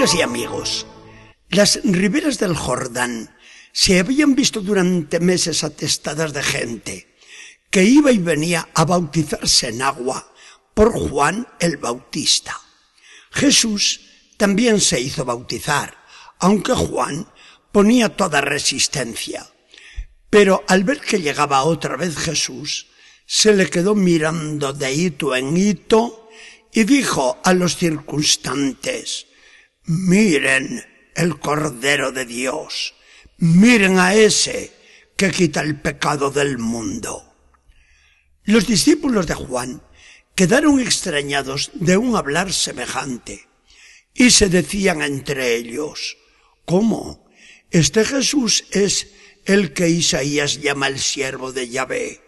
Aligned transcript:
Amigas 0.00 0.18
y 0.18 0.22
amigos, 0.22 0.86
las 1.50 1.78
riberas 1.84 2.38
del 2.38 2.56
Jordán 2.56 3.36
se 3.70 3.98
habían 3.98 4.34
visto 4.34 4.62
durante 4.62 5.20
meses 5.20 5.62
atestadas 5.62 6.32
de 6.32 6.42
gente 6.42 7.18
que 7.68 7.84
iba 7.84 8.10
y 8.10 8.16
venía 8.16 8.66
a 8.72 8.86
bautizarse 8.86 9.68
en 9.68 9.82
agua 9.82 10.32
por 10.72 10.98
Juan 10.98 11.46
el 11.58 11.76
Bautista. 11.76 12.58
Jesús 13.30 14.00
también 14.38 14.80
se 14.80 14.98
hizo 14.98 15.26
bautizar, 15.26 15.94
aunque 16.38 16.72
Juan 16.72 17.30
ponía 17.70 18.16
toda 18.16 18.40
resistencia. 18.40 19.46
Pero 20.30 20.64
al 20.66 20.82
ver 20.84 21.00
que 21.02 21.20
llegaba 21.20 21.64
otra 21.64 21.98
vez 21.98 22.16
Jesús, 22.16 22.86
se 23.26 23.52
le 23.52 23.68
quedó 23.68 23.94
mirando 23.94 24.72
de 24.72 24.94
hito 24.94 25.36
en 25.36 25.54
hito 25.54 26.30
y 26.72 26.84
dijo 26.84 27.38
a 27.44 27.52
los 27.52 27.76
circunstantes, 27.76 29.26
miren 29.84 30.84
el 31.14 31.38
Cordero 31.38 32.12
de 32.12 32.24
Dios, 32.26 32.94
miren 33.38 33.98
a 33.98 34.14
ese 34.14 34.72
que 35.16 35.30
quita 35.30 35.60
el 35.60 35.80
pecado 35.80 36.30
del 36.30 36.58
mundo. 36.58 37.34
Los 38.44 38.66
discípulos 38.66 39.26
de 39.26 39.34
Juan 39.34 39.82
quedaron 40.34 40.80
extrañados 40.80 41.70
de 41.74 41.96
un 41.96 42.16
hablar 42.16 42.52
semejante 42.52 43.46
y 44.14 44.30
se 44.30 44.48
decían 44.48 45.02
entre 45.02 45.56
ellos, 45.56 46.16
¿cómo? 46.64 47.28
Este 47.70 48.04
Jesús 48.04 48.64
es 48.70 49.08
el 49.44 49.72
que 49.72 49.88
Isaías 49.88 50.60
llama 50.60 50.88
el 50.88 50.98
siervo 50.98 51.52
de 51.52 51.68
Yahvé. 51.68 52.20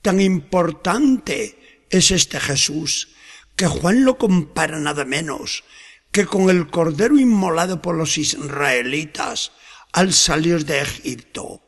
Tan 0.00 0.20
importante 0.20 1.84
es 1.90 2.10
este 2.10 2.40
Jesús 2.40 3.08
que 3.56 3.66
Juan 3.66 4.04
lo 4.04 4.18
compara 4.18 4.78
nada 4.78 5.04
menos 5.04 5.64
que 6.12 6.26
con 6.26 6.50
el 6.50 6.70
cordero 6.70 7.18
inmolado 7.18 7.82
por 7.82 7.96
los 7.96 8.18
israelitas 8.18 9.52
al 9.92 10.12
salir 10.12 10.64
de 10.66 10.82
Egipto. 10.82 11.62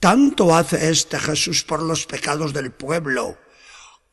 Tanto 0.00 0.56
hace 0.56 0.90
este 0.90 1.18
Jesús 1.18 1.64
por 1.64 1.82
los 1.82 2.06
pecados 2.06 2.52
del 2.52 2.72
pueblo, 2.72 3.38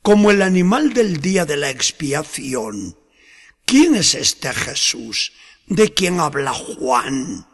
como 0.02 0.30
el 0.30 0.42
animal 0.42 0.94
del 0.94 1.22
día 1.22 1.45
de 1.45 1.58
la 1.58 1.70
expiación. 1.70 2.97
¿Quién 3.66 3.95
es 3.95 4.14
este 4.14 4.53
Jesús 4.53 5.34
de 5.67 5.94
quien 5.94 6.19
habla 6.19 6.53
Juan? 6.53 7.47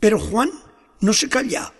Pero 0.00 0.18
Juan 0.18 0.50
no 1.00 1.12
se 1.12 1.28
calla 1.28 1.72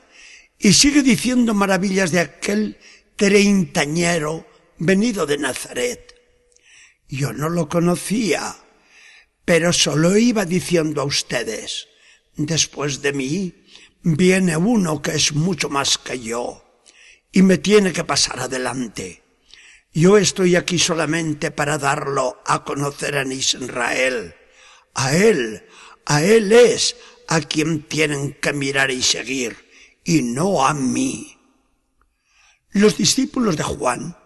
y 0.59 0.73
sigue 0.73 1.03
diciendo 1.03 1.53
maravillas 1.53 2.13
de 2.13 2.21
aquel 2.21 2.79
treintañero 3.17 4.47
venido 4.79 5.27
de 5.27 5.39
Nazaret. 5.39 6.15
Yo 7.09 7.33
no 7.33 7.49
lo 7.49 7.69
conocía, 7.69 8.57
pero 9.47 9.73
solo 9.73 10.19
iba 10.19 10.45
diciendo 10.45 11.01
a 11.01 11.05
ustedes, 11.05 11.87
después 12.37 13.01
de 13.01 13.13
mí 13.13 13.55
viene 14.03 14.57
uno 14.57 15.01
que 15.01 15.13
es 15.13 15.33
mucho 15.33 15.71
más 15.71 15.99
que 15.99 16.19
yo 16.21 16.83
y 17.31 17.43
me 17.43 17.57
tiene 17.57 17.93
que 17.93 18.03
pasar 18.03 18.41
adelante. 18.41 19.23
Yo 19.95 20.19
estoy 20.19 20.57
aquí 20.57 20.81
solamente 20.81 21.53
para 21.53 21.79
darlo 21.79 22.43
a 22.45 22.65
conocer 22.65 23.15
en 23.15 23.31
Israel. 23.33 24.35
A 24.95 25.17
él, 25.17 25.65
a 26.07 26.25
él 26.25 26.51
es 26.53 26.97
a 27.29 27.41
quien 27.41 27.85
tienen 27.85 28.35
que 28.35 28.53
mirar 28.53 28.91
y 28.91 29.01
seguir, 29.01 29.57
y 30.05 30.23
no 30.23 30.67
a 30.67 30.75
mí. 30.75 31.39
Los 32.73 32.99
discípulos 32.99 33.57
de 33.57 33.63
Juan 33.63 34.17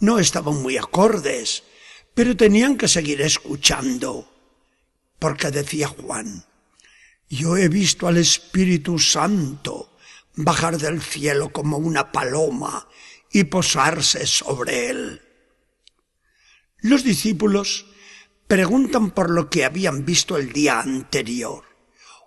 no 0.00 0.18
estaban 0.18 0.62
muy 0.62 0.78
acordes, 0.78 1.64
pero 2.14 2.34
tenían 2.34 2.78
que 2.78 2.88
seguir 2.88 3.20
escuchando, 3.20 4.39
porque 5.20 5.52
decía 5.52 5.86
Juan, 5.86 6.44
yo 7.28 7.56
he 7.56 7.68
visto 7.68 8.08
al 8.08 8.16
Espíritu 8.16 8.98
Santo 8.98 9.96
bajar 10.34 10.78
del 10.78 11.00
cielo 11.00 11.52
como 11.52 11.76
una 11.76 12.10
paloma 12.10 12.88
y 13.30 13.44
posarse 13.44 14.26
sobre 14.26 14.90
él. 14.90 15.22
Los 16.78 17.04
discípulos 17.04 17.86
preguntan 18.48 19.12
por 19.12 19.30
lo 19.30 19.48
que 19.48 19.64
habían 19.64 20.04
visto 20.04 20.36
el 20.36 20.52
día 20.52 20.80
anterior. 20.80 21.64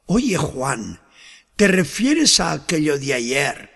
Oye 0.06 0.38
Juan, 0.38 1.02
¿te 1.58 1.68
refieres 1.68 2.40
a 2.40 2.52
aquello 2.52 2.98
de 2.98 3.14
ayer, 3.14 3.72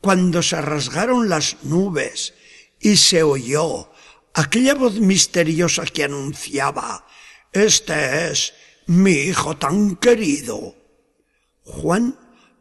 cuando 0.00 0.42
se 0.42 0.60
rasgaron 0.62 1.28
las 1.28 1.56
nubes 1.64 2.34
y 2.80 2.96
se 2.96 3.22
oyó 3.22 3.92
aquella 4.34 4.74
voz 4.74 4.94
misteriosa 5.00 5.84
que 5.84 6.04
anunciaba, 6.04 7.06
Este 7.52 8.30
es 8.30 8.54
mi 8.86 9.12
hijo 9.12 9.56
tan 9.56 9.96
querido? 9.96 10.74
Juan 11.64 12.18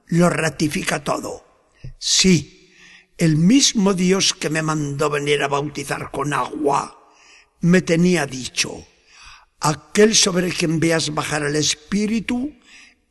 lo 0.07 0.29
ratifica 0.29 1.03
todo. 1.03 1.45
Sí, 1.97 2.73
el 3.17 3.37
mismo 3.37 3.93
Dios 3.93 4.33
que 4.33 4.49
me 4.49 4.61
mandó 4.61 5.09
venir 5.09 5.43
a 5.43 5.47
bautizar 5.47 6.11
con 6.11 6.33
agua, 6.33 7.09
me 7.61 7.81
tenía 7.81 8.25
dicho, 8.25 8.85
aquel 9.61 10.15
sobre 10.15 10.51
quien 10.51 10.79
veas 10.79 11.13
bajar 11.13 11.43
el 11.43 11.55
Espíritu, 11.55 12.53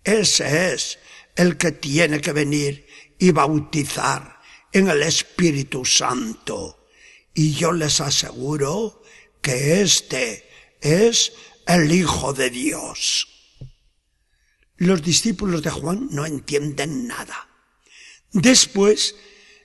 ese 0.05 0.75
es 0.75 0.99
el 1.37 1.57
que 1.57 1.73
tiene 1.73 2.21
que 2.21 2.33
venir 2.33 2.87
y 3.19 3.31
bautizar 3.31 4.41
en 4.73 4.89
el 4.89 5.03
Espíritu 5.03 5.85
Santo. 5.85 6.89
Y 7.33 7.53
yo 7.53 7.73
les 7.73 8.01
aseguro 8.01 9.03
que 9.41 9.81
este 9.81 10.47
es 10.81 11.33
el 11.75 11.93
Hijo 11.93 12.33
de 12.33 12.51
Dios. 12.51 13.29
Los 14.77 15.03
discípulos 15.03 15.63
de 15.63 15.71
Juan 15.71 16.09
no 16.11 16.27
entienden 16.27 17.07
nada. 17.07 17.49
Después 18.33 19.15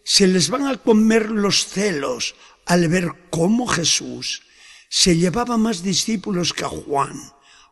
se 0.04 0.28
les 0.28 0.50
van 0.50 0.68
a 0.68 0.78
comer 0.78 1.32
los 1.32 1.66
celos 1.66 2.36
al 2.66 2.88
ver 2.90 3.12
cómo 3.32 3.66
Jesús 3.66 4.44
se 4.90 5.18
llevaba 5.18 5.58
más 5.58 5.82
discípulos 5.82 6.54
que 6.54 6.66
Juan, 6.66 7.20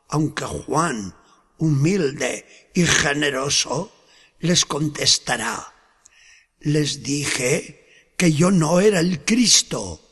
aunque 0.09 0.45
Juan 0.45 1.15
humilde 1.57 2.71
y 2.73 2.85
generoso, 2.85 3.93
les 4.39 4.65
contestará, 4.65 5.73
les 6.59 7.03
dije 7.03 8.13
que 8.17 8.33
yo 8.33 8.51
no 8.51 8.81
era 8.81 8.99
el 8.99 9.23
Cristo, 9.23 10.11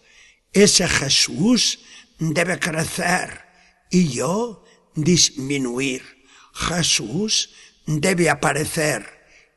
ese 0.53 0.87
Jesús 0.87 1.79
debe 2.19 2.59
crecer 2.59 3.50
y 3.91 4.09
yo 4.09 4.63
disminuir. 4.96 6.25
Jesús 6.53 7.52
debe 7.85 8.29
aparecer, 8.29 9.06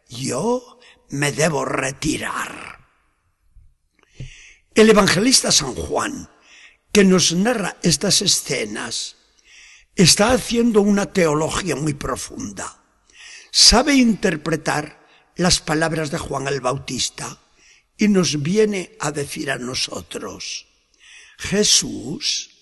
yo 0.09 0.79
me 1.09 1.33
debo 1.33 1.65
retirar. 1.65 2.85
El 4.75 4.91
evangelista 4.91 5.53
San 5.53 5.75
Juan, 5.75 6.29
que 6.93 7.05
nos 7.05 7.33
narra 7.33 7.77
estas 7.83 8.23
escenas, 8.23 9.17
está 9.95 10.33
haciendo 10.33 10.81
una 10.81 11.07
teología 11.07 11.77
muy 11.77 11.95
profunda. 11.95 12.83
Sabe 13.51 13.95
interpretar 13.95 15.07
las 15.37 15.61
palabras 15.61 16.11
de 16.11 16.19
Juan 16.19 16.49
el 16.49 16.61
Bautista 16.61 17.39
y 17.97 18.09
nos 18.09 18.43
viene 18.43 18.97
a 18.99 19.13
decir 19.13 19.51
a 19.51 19.59
nosotros, 19.59 20.67
Jesús 21.39 22.54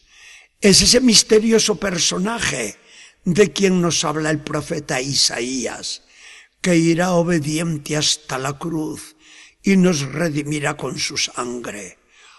es 0.62 0.80
ese 0.80 1.00
misterioso 1.00 1.74
personaje 1.74 2.76
de 3.24 3.53
quien 3.53 3.80
nos 3.80 4.04
habla 4.04 4.30
el 4.30 4.41
profeta 4.41 5.00
Isaías, 5.00 6.03
que 6.60 6.76
irá 6.76 7.12
obediente 7.12 7.97
hasta 7.97 8.38
la 8.38 8.56
cruz 8.56 9.16
y 9.62 9.76
nos 9.76 10.00
redimirá 10.03 10.76
con 10.76 10.98
su 10.98 11.16
sangre. 11.16 11.98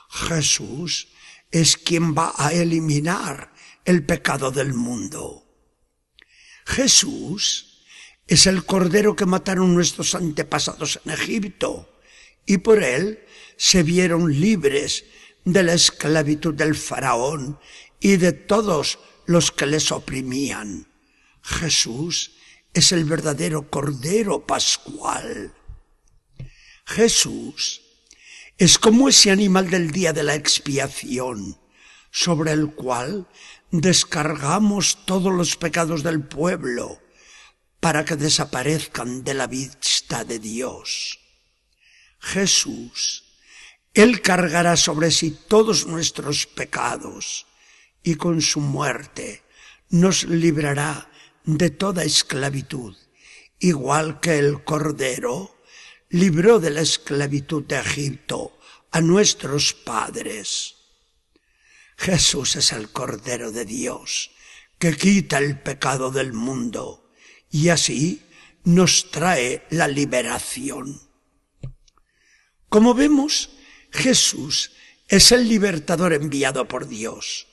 Jesús 0.09 1.09
es 1.51 1.75
quien 1.75 2.15
va 2.15 2.33
a 2.37 2.53
eliminar 2.53 3.53
el 3.83 4.05
pecado 4.05 4.51
del 4.51 4.73
mundo. 4.73 5.45
Jesús 6.65 7.83
es 8.25 8.47
el 8.47 8.65
cordero 8.65 9.17
que 9.17 9.25
mataron 9.25 9.73
nuestros 9.75 10.15
antepasados 10.15 11.01
en 11.03 11.11
Egipto 11.11 11.99
y 12.45 12.59
por 12.59 12.81
él 12.81 13.19
se 13.57 13.83
vieron 13.83 14.39
libres 14.39 15.03
de 15.43 15.63
la 15.63 15.73
esclavitud 15.73 16.53
del 16.53 16.75
faraón 16.75 17.59
y 18.03 18.17
de 18.17 18.33
todos 18.33 18.99
los 19.25 19.51
que 19.51 19.65
les 19.65 19.91
oprimían. 19.93 20.87
Jesús 21.41 22.33
es 22.73 22.91
el 22.91 23.05
verdadero 23.05 23.69
cordero 23.69 24.45
pascual. 24.45 25.53
Jesús 26.85 27.81
es 28.57 28.77
como 28.77 29.07
ese 29.07 29.31
animal 29.31 29.69
del 29.69 29.91
día 29.91 30.11
de 30.11 30.23
la 30.23 30.35
expiación, 30.35 31.57
sobre 32.11 32.51
el 32.51 32.73
cual 32.75 33.25
descargamos 33.71 35.05
todos 35.05 35.33
los 35.33 35.55
pecados 35.55 36.03
del 36.03 36.21
pueblo 36.21 36.99
para 37.79 38.03
que 38.03 38.17
desaparezcan 38.17 39.23
de 39.23 39.33
la 39.33 39.47
vista 39.47 40.25
de 40.25 40.39
Dios. 40.39 41.19
Jesús, 42.19 43.23
Él 43.93 44.21
cargará 44.21 44.75
sobre 44.75 45.09
sí 45.09 45.39
todos 45.47 45.87
nuestros 45.87 46.45
pecados 46.47 47.47
y 48.03 48.15
con 48.15 48.41
su 48.41 48.59
muerte 48.59 49.43
nos 49.89 50.25
librará 50.25 51.09
de 51.45 51.69
toda 51.69 52.03
esclavitud, 52.03 52.95
igual 53.59 54.19
que 54.19 54.37
el 54.37 54.63
Cordero 54.63 55.55
libró 56.09 56.59
de 56.59 56.69
la 56.69 56.81
esclavitud 56.81 57.63
de 57.63 57.79
Egipto 57.79 58.57
a 58.91 59.01
nuestros 59.01 59.73
padres. 59.73 60.75
Jesús 61.97 62.55
es 62.55 62.71
el 62.71 62.91
Cordero 62.91 63.51
de 63.51 63.65
Dios, 63.65 64.31
que 64.77 64.95
quita 64.95 65.37
el 65.37 65.59
pecado 65.59 66.11
del 66.11 66.33
mundo 66.33 67.09
y 67.49 67.69
así 67.69 68.21
nos 68.63 69.11
trae 69.11 69.65
la 69.69 69.87
liberación. 69.87 71.01
Como 72.69 72.93
vemos, 72.93 73.51
Jesús 73.91 74.71
es 75.07 75.31
el 75.31 75.47
libertador 75.47 76.13
enviado 76.13 76.67
por 76.67 76.87
Dios. 76.87 77.47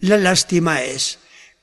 La 0.00 0.16
lástima 0.16 0.82
es 0.82 1.18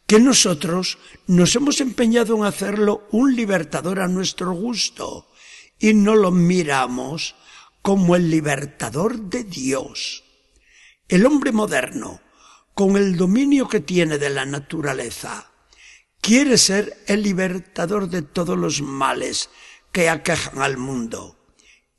que 0.07 0.19
nosotros 0.19 0.97
nos 1.25 1.55
hemos 1.55 1.79
empeñado 1.81 2.35
en 2.35 2.43
hacerlo 2.43 3.07
un 3.11 3.35
libertador 3.35 3.99
a 3.99 4.07
nuestro 4.07 4.51
gusto 4.51 5.31
y 5.79 5.93
no 5.93 6.15
lo 6.15 6.31
miramos 6.31 7.35
como 7.81 8.15
el 8.15 8.29
libertador 8.29 9.19
de 9.19 9.43
Dios. 9.43 10.23
El 11.07 11.25
hombre 11.25 11.51
moderno, 11.51 12.21
con 12.73 12.97
el 12.97 13.15
dominio 13.15 13.67
que 13.69 13.79
tiene 13.79 14.17
de 14.17 14.29
la 14.29 14.45
naturaleza, 14.45 15.51
quiere 16.19 16.57
ser 16.57 17.03
el 17.07 17.23
libertador 17.23 18.09
de 18.09 18.21
todos 18.21 18.57
los 18.57 18.81
males 18.81 19.49
que 19.91 20.09
aquejan 20.09 20.61
al 20.61 20.77
mundo 20.77 21.37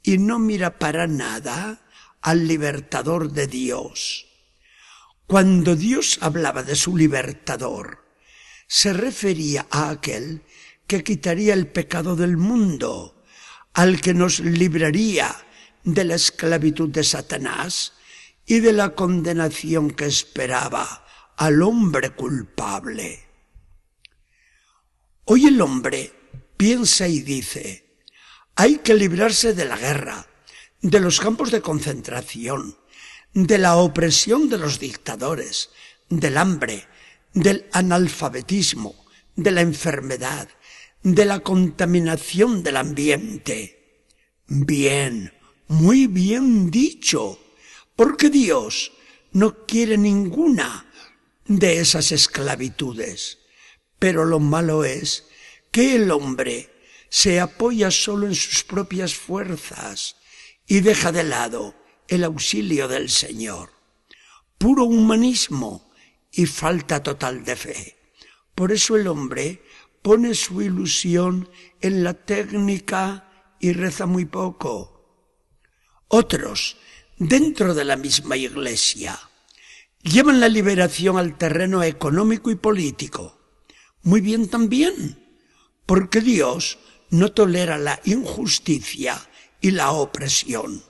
y 0.03 0.19
no 0.19 0.39
mira 0.39 0.79
para 0.79 1.07
nada 1.07 1.81
al 2.21 2.47
libertador 2.47 3.33
de 3.33 3.47
Dios. 3.47 4.27
Cuando 5.27 5.75
Dios 5.75 6.19
hablaba 6.21 6.63
de 6.63 6.77
su 6.77 6.97
libertador, 6.97 8.05
se 8.69 8.93
refería 8.93 9.67
a 9.71 9.91
aquel 9.91 10.43
que 10.87 11.03
quitaría 11.03 11.53
el 11.53 11.67
pecado 11.67 12.15
del 12.15 12.37
mundo, 12.37 13.25
al 13.75 14.01
que 14.01 14.15
nos 14.15 14.39
libraría 14.39 15.35
de 15.83 16.05
la 16.05 16.15
esclavitud 16.15 16.91
de 16.91 17.03
Satanás 17.03 17.95
y 18.47 18.61
de 18.61 18.73
la 18.73 18.95
condenación 18.95 19.91
que 19.91 20.07
esperaba 20.07 21.05
al 21.37 21.61
hombre 21.63 22.11
culpable. 22.11 23.25
Hoy 25.25 25.47
el 25.47 25.61
hombre 25.61 26.13
piensa 26.57 27.09
y 27.09 27.21
dice, 27.21 27.99
hay 28.55 28.79
que 28.79 28.95
librarse 28.95 29.55
de 29.55 29.65
la 29.65 29.77
guerra, 29.77 30.27
de 30.81 31.01
los 31.01 31.19
campos 31.19 31.51
de 31.51 31.61
concentración, 31.61 32.79
de 33.37 33.59
la 33.59 33.77
opresión 33.77 34.49
de 34.49 34.57
los 34.57 34.81
dictadores, 34.81 35.69
del 36.09 36.39
hambre, 36.39 36.87
del 37.35 37.67
analfabetismo, 37.71 38.95
de 39.35 39.51
la 39.51 39.61
enfermedad, 39.61 40.49
de 41.03 41.27
la 41.27 41.41
contaminación 41.41 42.63
del 42.63 42.79
ambiente. 42.79 44.07
Bien, 44.47 45.35
muy 45.69 46.07
bien 46.07 46.71
dicho, 46.71 47.39
porque 47.95 48.31
Dios 48.31 48.93
no 49.33 49.67
quiere 49.67 49.99
ninguna 49.99 50.87
de 51.45 51.81
esas 51.81 52.13
esclavitudes. 52.13 53.41
Pero 53.99 54.25
lo 54.25 54.41
malo 54.41 54.83
es 54.83 55.27
que 55.71 55.97
el 55.97 56.11
hombre 56.11 56.71
se 57.11 57.39
apoya 57.39 57.91
solo 57.91 58.27
en 58.27 58.35
sus 58.35 58.65
propias 58.65 59.15
fuerzas 59.15 60.17
y 60.67 60.81
deja 60.81 61.13
de 61.13 61.25
lado 61.25 61.75
el 62.09 62.25
auxilio 62.25 62.89
del 62.89 63.11
Señor. 63.11 63.71
Puro 64.59 64.85
humanismo 64.85 65.91
y 66.33 66.47
falta 66.47 67.03
total 67.03 67.45
de 67.45 67.57
fe. 67.57 67.97
Por 68.55 68.73
eso 68.73 68.97
el 68.97 69.07
hombre 69.07 69.63
pone 70.03 70.35
su 70.35 70.63
ilusión 70.63 71.49
en 71.81 72.05
la 72.05 72.15
técnica 72.15 73.57
y 73.61 73.73
reza 73.73 74.07
muy 74.07 74.25
poco. 74.25 74.97
Otros, 76.09 76.77
dentro 77.19 77.75
de 77.75 77.85
la 77.85 77.97
misma 77.97 78.37
iglesia, 78.37 79.19
llevan 80.03 80.41
la 80.41 80.49
liberación 80.49 81.19
al 81.19 81.37
terreno 81.37 81.83
económico 81.83 82.51
y 82.51 82.55
político. 82.55 83.37
Muy 84.03 84.21
bien 84.21 84.49
también, 84.49 85.19
porque 85.85 86.21
Dios 86.21 86.79
no 87.11 87.33
tolera 87.33 87.79
la 87.79 88.01
injusticia 88.05 89.21
y 89.61 89.73
la 89.73 89.91
opresión. 89.91 90.83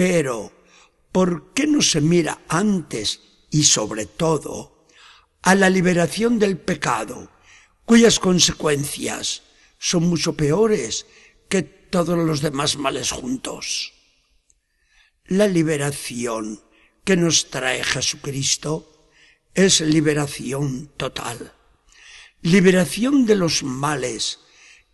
Pero, 0.00 0.50
¿por 1.12 1.52
qué 1.52 1.66
no 1.66 1.82
se 1.82 2.00
mira 2.00 2.40
antes 2.48 3.20
y 3.50 3.64
sobre 3.64 4.06
todo 4.06 4.86
a 5.42 5.54
la 5.54 5.68
liberación 5.68 6.38
del 6.38 6.56
pecado, 6.56 7.30
cuyas 7.84 8.18
consecuencias 8.18 9.42
son 9.78 10.04
mucho 10.04 10.38
peores 10.38 11.04
que 11.50 11.62
todos 11.62 12.16
los 12.16 12.40
demás 12.40 12.78
males 12.78 13.10
juntos? 13.10 13.92
La 15.26 15.46
liberación 15.46 16.62
que 17.04 17.18
nos 17.18 17.50
trae 17.50 17.84
Jesucristo 17.84 19.10
es 19.52 19.82
liberación 19.82 20.90
total. 20.96 21.52
Liberación 22.40 23.26
de 23.26 23.34
los 23.34 23.62
males 23.62 24.38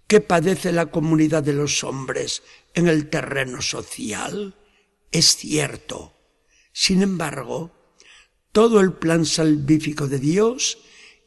que 0.09 0.21
padece 0.21 0.73
la 0.73 0.87
comunidad 0.87 1.45
de 1.45 1.53
los 1.53 1.85
hombres 1.85 2.43
en 2.75 2.89
el 2.89 3.09
terreno 3.09 3.63
social 3.63 4.57
es 5.13 5.37
cierto. 5.37 6.15
Sin 6.73 7.03
embargo, 7.03 7.73
todo 8.53 8.81
el 8.81 8.93
plan 8.93 9.27
salvífico 9.27 10.09
de 10.09 10.19
Dios 10.19 10.79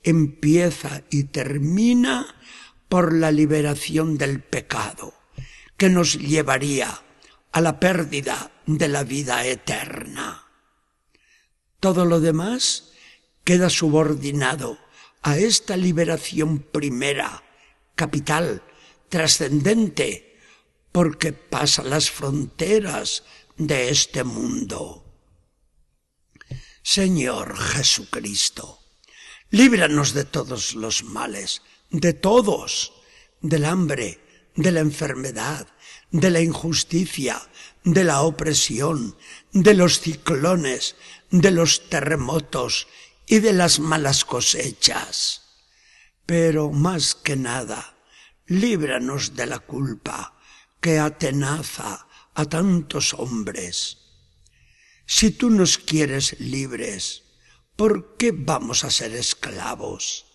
empieza 0.03 1.03
y 1.09 1.25
termina 1.25 2.35
por 2.87 3.13
la 3.13 3.31
liberación 3.31 4.17
del 4.17 4.41
pecado, 4.41 5.13
que 5.77 5.89
nos 5.89 6.17
llevaría 6.17 7.01
a 7.51 7.61
la 7.61 7.79
pérdida 7.79 8.51
de 8.65 8.87
la 8.87 9.03
vida 9.03 9.45
eterna. 9.45 10.47
Todo 11.79 12.05
lo 12.05 12.19
demás 12.19 12.91
queda 13.43 13.69
subordinado 13.69 14.77
a 15.21 15.37
esta 15.37 15.77
liberación 15.77 16.59
primera, 16.59 17.43
capital, 17.95 18.63
trascendente, 19.09 20.37
porque 20.91 21.33
pasa 21.33 21.83
las 21.83 22.09
fronteras 22.09 23.23
de 23.59 23.89
este 23.89 24.23
mundo. 24.23 25.05
Señor 26.81 27.57
Jesucristo, 27.57 28.79
líbranos 29.51 30.13
de 30.13 30.23
todos 30.23 30.75
los 30.75 31.03
males, 31.03 31.61
de 31.91 32.13
todos, 32.13 32.93
del 33.41 33.65
hambre, 33.65 34.49
de 34.55 34.71
la 34.71 34.79
enfermedad, 34.79 35.67
de 36.09 36.29
la 36.31 36.39
injusticia, 36.39 37.41
de 37.83 38.05
la 38.05 38.21
opresión, 38.21 39.17
de 39.51 39.73
los 39.73 39.99
ciclones, 39.99 40.95
de 41.29 41.51
los 41.51 41.89
terremotos 41.89 42.87
y 43.27 43.39
de 43.39 43.51
las 43.51 43.79
malas 43.79 44.23
cosechas. 44.23 45.41
Pero 46.25 46.71
más 46.71 47.13
que 47.13 47.35
nada, 47.35 47.97
líbranos 48.47 49.35
de 49.35 49.47
la 49.47 49.59
culpa 49.59 50.39
que 50.79 50.97
atenaza 50.97 52.07
a 52.33 52.45
tantos 52.45 53.13
hombres. 53.13 53.97
Si 55.05 55.31
tú 55.31 55.49
nos 55.49 55.77
quieres 55.77 56.39
libres, 56.39 57.23
¿por 57.75 58.17
qué 58.17 58.31
vamos 58.31 58.83
a 58.83 58.91
ser 58.91 59.13
esclavos? 59.15 60.25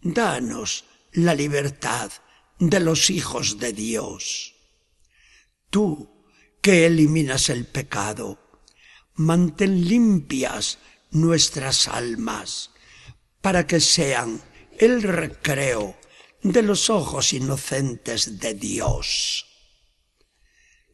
Danos 0.00 0.84
la 1.12 1.34
libertad 1.34 2.10
de 2.58 2.80
los 2.80 3.10
hijos 3.10 3.58
de 3.58 3.72
Dios. 3.72 4.54
Tú, 5.70 6.24
que 6.60 6.86
eliminas 6.86 7.50
el 7.50 7.66
pecado, 7.66 8.38
mantén 9.14 9.86
limpias 9.86 10.78
nuestras 11.10 11.88
almas, 11.88 12.70
para 13.40 13.66
que 13.66 13.80
sean 13.80 14.40
el 14.78 15.02
recreo 15.02 15.96
de 16.42 16.62
los 16.62 16.90
ojos 16.90 17.32
inocentes 17.32 18.38
de 18.40 18.54
Dios. 18.54 19.53